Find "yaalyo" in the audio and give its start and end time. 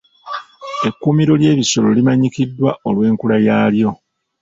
3.47-3.91